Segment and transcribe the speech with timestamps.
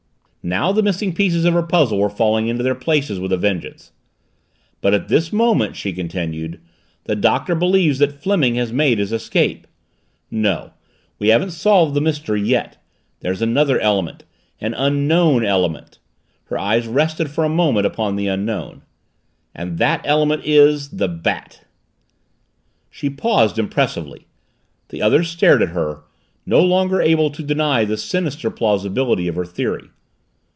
[0.43, 3.91] Now the missing pieces of her puzzle were falling into their places with a vengeance.
[4.81, 6.59] "But at this moment," she continued,
[7.03, 9.67] "the Doctor believes that Fleming has made his escape!
[10.31, 10.71] No
[11.19, 12.77] we haven't solved the mystery yet.
[13.19, 14.23] There's another element
[14.59, 15.99] an unknown element,"
[16.45, 18.81] her eyes rested for a moment upon the Unknown,
[19.53, 21.65] "and that element is the Bat!"
[22.89, 24.25] She paused, impressively.
[24.89, 26.01] The others stared at her
[26.47, 29.89] no longer able to deny the sinister plausibility of her theory.